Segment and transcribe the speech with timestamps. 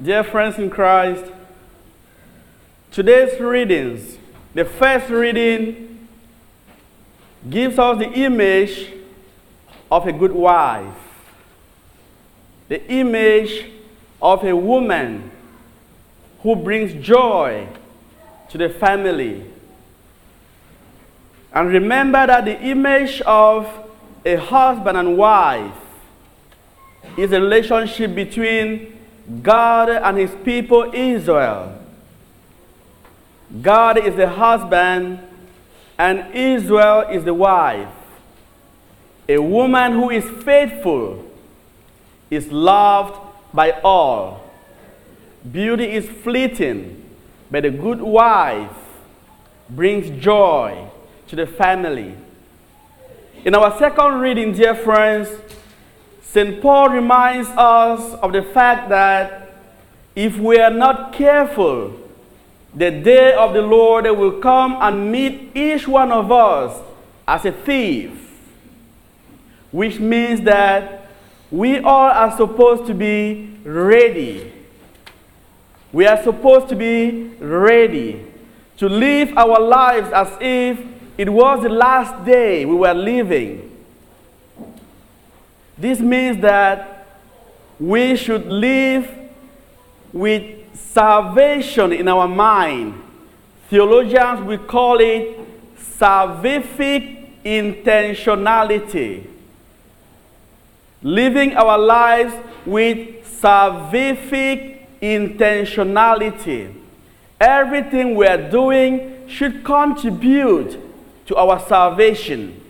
[0.00, 1.24] Dear friends in Christ,
[2.92, 4.16] today's readings,
[4.54, 6.06] the first reading
[7.50, 8.92] gives us the image
[9.90, 10.94] of a good wife,
[12.68, 13.72] the image
[14.22, 15.32] of a woman
[16.42, 17.66] who brings joy
[18.50, 19.50] to the family.
[21.52, 23.68] And remember that the image of
[24.24, 25.74] a husband and wife
[27.16, 28.97] is a relationship between
[29.42, 31.78] God and his people Israel.
[33.62, 35.20] God is the husband
[35.98, 37.88] and Israel is the wife.
[39.28, 41.24] A woman who is faithful
[42.30, 43.18] is loved
[43.52, 44.50] by all.
[45.50, 47.04] Beauty is fleeting,
[47.50, 48.76] but a good wife
[49.68, 50.88] brings joy
[51.28, 52.14] to the family.
[53.44, 55.28] In our second reading, dear friends,
[56.32, 56.60] St.
[56.60, 59.50] Paul reminds us of the fact that
[60.14, 61.94] if we are not careful,
[62.74, 66.82] the day of the Lord will come and meet each one of us
[67.26, 68.10] as a thief,
[69.70, 71.08] which means that
[71.50, 74.52] we all are supposed to be ready.
[75.92, 78.26] We are supposed to be ready
[78.76, 80.78] to live our lives as if
[81.16, 83.67] it was the last day we were living.
[85.78, 87.06] This means that
[87.78, 89.08] we should live
[90.12, 93.00] with salvation in our mind.
[93.70, 95.38] Theologians will call it
[95.78, 99.26] salvific intentionality.
[101.02, 102.34] Living our lives
[102.66, 106.74] with salvific intentionality.
[107.40, 110.76] Everything we are doing should contribute
[111.26, 112.60] to our salvation.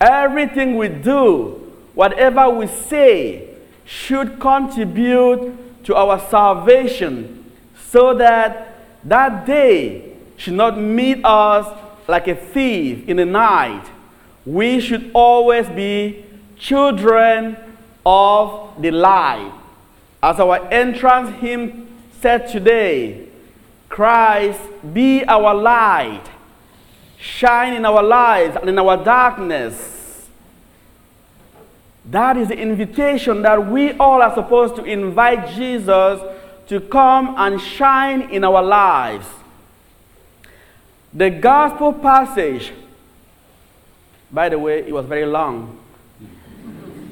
[0.00, 1.61] Everything we do
[1.94, 3.48] whatever we say
[3.84, 7.50] should contribute to our salvation
[7.90, 11.66] so that that day should not meet us
[12.08, 13.84] like a thief in the night.
[14.44, 16.24] We should always be
[16.58, 17.56] children
[18.04, 19.52] of the light.
[20.22, 21.88] As our entrance hymn
[22.20, 23.26] said today,
[23.88, 24.60] Christ
[24.94, 26.24] be our light,
[27.18, 30.01] shine in our lives and in our darkness
[32.06, 36.20] that is the invitation that we all are supposed to invite Jesus
[36.66, 39.26] to come and shine in our lives.
[41.14, 42.72] The gospel passage,
[44.30, 45.78] by the way, it was very long.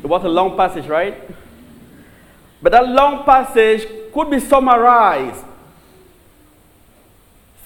[0.02, 1.22] It was a long passage, right?
[2.62, 5.44] But that long passage could be summarized.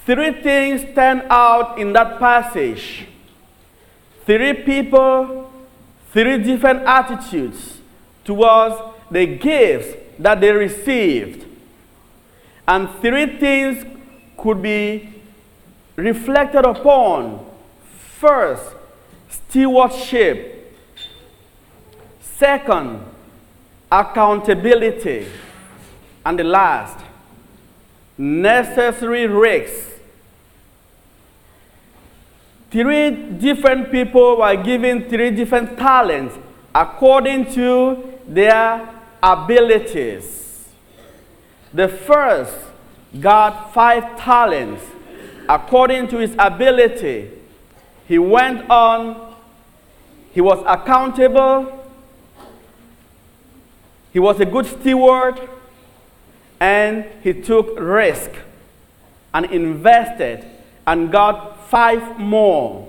[0.05, 3.07] Three things stand out in that passage.
[4.25, 5.51] Three people
[6.15, 7.77] three different attitudes
[8.23, 8.75] towards
[9.11, 11.45] the gifts that they received.
[12.65, 13.85] And three things
[14.37, 15.09] could be
[15.97, 17.45] reflected upon.
[18.17, 18.63] First,
[19.29, 20.73] stewardship.
[22.21, 23.01] Second,
[23.91, 25.27] accountability.
[26.25, 26.97] And the last,
[28.17, 29.94] necessary risks
[32.75, 33.09] three
[33.39, 36.35] different people were given three different talents
[36.73, 38.89] according to their
[39.23, 40.67] abilities.
[41.73, 42.53] The first
[43.17, 44.83] got five talents
[45.47, 47.31] according to his ability.
[48.09, 49.33] He went on,
[50.33, 51.81] he was accountable,
[54.11, 55.39] he was a good steward,
[56.59, 58.31] and he took risk
[59.33, 60.45] and invested
[60.87, 62.87] and got five more.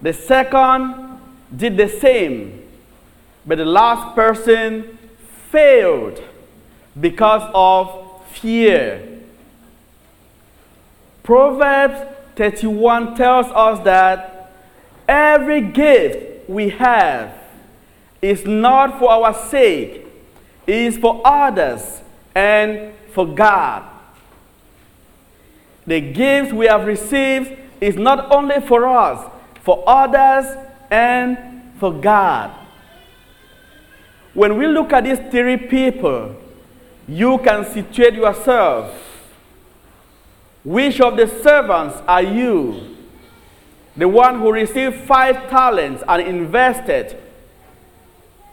[0.00, 1.20] The second
[1.54, 2.66] did the same,
[3.46, 4.98] but the last person
[5.50, 6.22] failed
[6.98, 9.08] because of fear.
[11.22, 14.50] Proverbs 31 tells us that
[15.06, 17.34] every gift we have
[18.20, 20.06] is not for our sake,
[20.66, 22.00] it is for others
[22.34, 23.91] and for God.
[25.86, 29.30] The gifts we have received is not only for us,
[29.62, 30.56] for others
[30.90, 31.38] and
[31.78, 32.52] for God.
[34.34, 36.36] When we look at these three people,
[37.08, 38.94] you can situate yourself.
[40.64, 42.96] Which of the servants are you?
[43.96, 47.20] The one who received five talents and invested,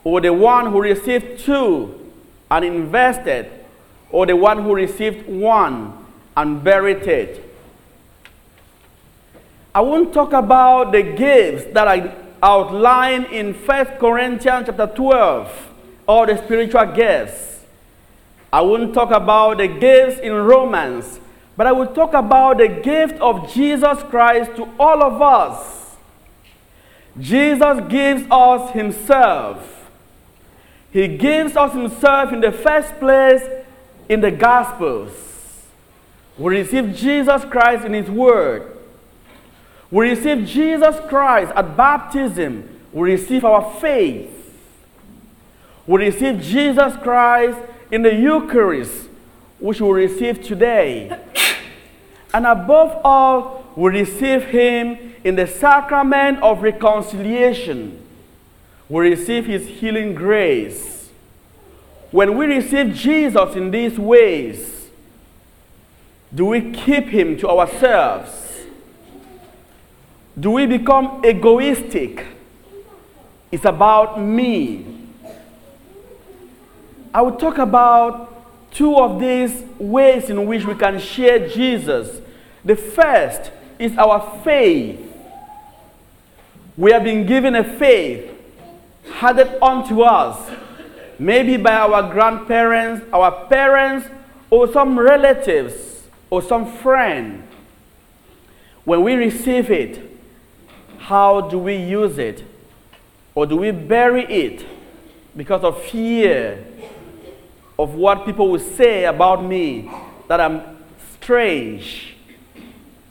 [0.03, 2.11] or the one who received two
[2.49, 3.49] and invested,
[4.09, 5.98] or the one who received one
[6.39, 7.43] and buried it.
[9.75, 15.73] I won't talk about the gifts that I outlined in 1 Corinthians chapter 12,
[16.07, 17.65] all the spiritual gifts.
[18.53, 21.19] I won't talk about the gifts in Romans,
[21.57, 25.97] but I will talk about the gift of Jesus Christ to all of us.
[27.19, 29.89] Jesus gives us Himself.
[30.91, 33.43] He gives us Himself in the first place
[34.07, 35.29] in the Gospels.
[36.39, 38.77] We receive Jesus Christ in His Word.
[39.91, 42.79] We receive Jesus Christ at baptism.
[42.93, 44.31] We receive our faith.
[45.85, 47.59] We receive Jesus Christ
[47.91, 49.09] in the Eucharist,
[49.59, 51.19] which we receive today.
[52.33, 58.01] And above all, we receive Him in the sacrament of reconciliation.
[58.87, 61.09] We receive His healing grace.
[62.11, 64.78] When we receive Jesus in these ways,
[66.33, 68.31] do we keep Him to ourselves?
[70.39, 72.25] Do we become egoistic?
[73.51, 74.85] It's about me.
[77.13, 82.21] I will talk about two of these ways in which we can share Jesus.
[82.63, 84.99] The first is our faith.
[86.77, 88.31] We have been given a faith
[89.13, 90.51] handed unto us,
[91.17, 94.07] maybe by our grandparents, our parents,
[94.49, 95.88] or some relatives,
[96.29, 97.43] or some friend.
[98.83, 100.01] When we receive it,
[100.97, 102.43] how do we use it?
[103.35, 104.65] Or do we bury it
[105.35, 106.65] because of fear
[107.79, 109.89] of what people will say about me
[110.27, 110.61] that I'm
[111.13, 112.15] strange.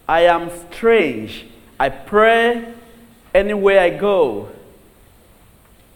[0.07, 1.47] I am strange.
[1.81, 2.75] I pray
[3.35, 4.51] anywhere I go.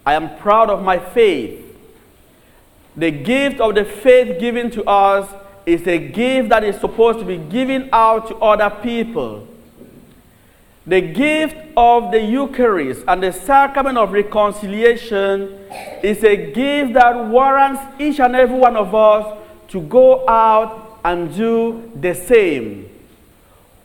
[0.06, 1.60] I am proud of my faith.
[2.96, 5.30] The gift of the faith given to us
[5.66, 9.46] is a gift that is supposed to be given out to other people.
[10.86, 15.58] The gift of the Eucharist and the sacrament of reconciliation
[16.02, 19.38] is a gift that warrants each and every one of us
[19.68, 22.88] to go out and do the same.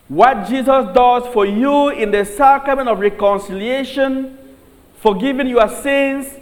[0.08, 4.38] What Jesus does for you in the sacrament of reconciliation,
[4.96, 6.34] forgiving your sins,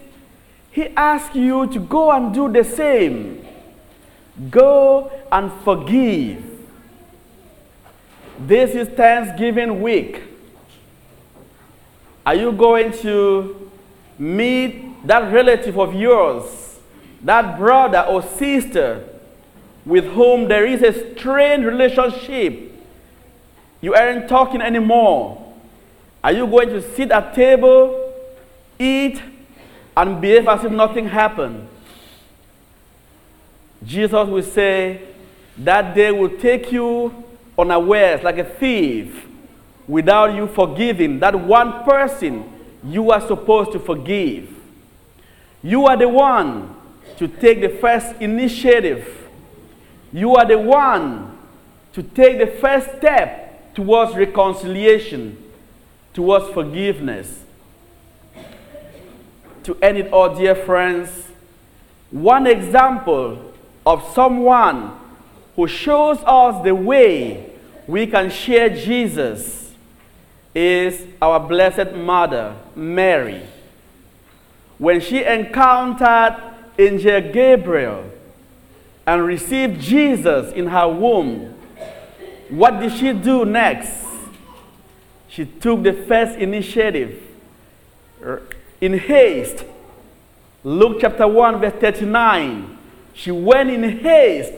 [0.71, 3.44] he asks you to go and do the same.
[4.49, 6.43] Go and forgive.
[8.39, 10.21] This is Thanksgiving week.
[12.25, 13.71] Are you going to
[14.17, 16.79] meet that relative of yours,
[17.21, 19.07] that brother or sister
[19.85, 22.73] with whom there is a strained relationship?
[23.79, 25.53] You aren't talking anymore.
[26.23, 28.11] Are you going to sit at table,
[28.79, 29.21] eat,
[29.95, 31.69] and behave as if nothing happened?
[33.85, 35.01] Jesus will say,
[35.57, 37.23] that day will take you
[37.57, 39.25] unawares like a thief
[39.87, 42.51] without you forgiving that one person
[42.83, 44.49] you are supposed to forgive.
[45.63, 46.75] You are the one
[47.17, 49.29] to take the first initiative.
[50.11, 51.37] You are the one
[51.93, 55.41] to take the first step towards reconciliation,
[56.13, 57.43] towards forgiveness.
[59.63, 61.09] To end it all, dear friends,
[62.11, 63.53] one example
[63.85, 64.91] of someone
[65.55, 67.49] who shows us the way
[67.87, 69.73] we can share Jesus
[70.53, 73.41] is our Blessed Mother, Mary.
[74.77, 76.35] When she encountered
[76.77, 78.09] Angel Gabriel
[79.05, 81.53] and received Jesus in her womb,
[82.49, 84.03] what did she do next?
[85.27, 87.21] She took the first initiative
[88.81, 89.65] in haste.
[90.63, 92.74] Luke chapter 1, verse 39.
[93.15, 94.53] She went in haste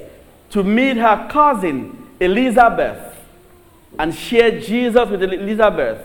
[0.49, 3.15] to meet her cousin Elizabeth
[3.99, 6.01] and shared Jesus with Elizabeth.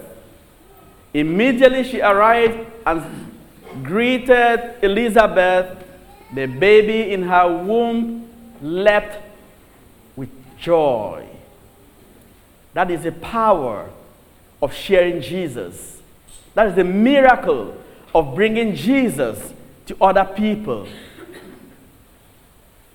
[1.14, 3.35] Immediately she arrived and
[3.82, 5.78] greeted Elizabeth.
[6.35, 8.28] The baby in her womb
[8.61, 9.18] leapt
[10.14, 11.26] with joy.
[12.75, 13.90] That is the power
[14.62, 16.00] of sharing Jesus.
[16.54, 17.76] That is the miracle
[18.14, 19.52] of bringing Jesus
[19.87, 20.87] to other people.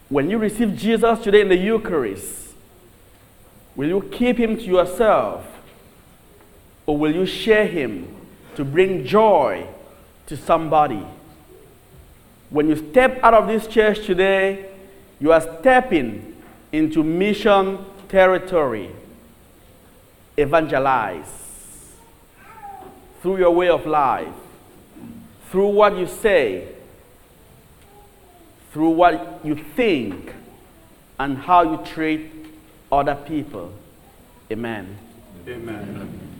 [0.09, 2.47] When you receive Jesus today in the Eucharist,
[3.77, 5.45] Will you keep him to yourself?
[6.87, 8.07] Or will you share him
[8.55, 9.67] to bring joy
[10.25, 11.05] to somebody?
[12.49, 14.71] When you step out of this church today,
[15.19, 16.35] you are stepping
[16.71, 17.77] into mission
[18.09, 18.89] territory.
[20.35, 21.27] Evangelize
[23.21, 24.33] through your way of life,
[25.51, 26.67] through what you say,
[28.77, 30.31] through what you think,
[31.17, 32.29] and how you treat
[32.91, 33.73] other people.
[34.51, 34.95] Amen.
[35.47, 36.36] Amen.